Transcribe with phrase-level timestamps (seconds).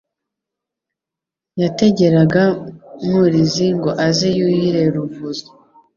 [1.61, 2.43] Yategeraga
[3.05, 5.47] Mwurizi ngo aze yuhire Ruvuzo